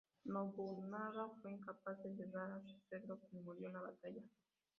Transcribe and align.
Nobunaga 0.25 1.27
fue 1.39 1.51
incapaz 1.51 2.01
de 2.01 2.09
ayudar 2.09 2.51
a 2.53 2.61
su 2.63 2.75
suegro, 2.89 3.19
quien 3.29 3.43
murió 3.43 3.67
en 3.67 3.73
la 3.73 3.81
batalla. 3.81 4.23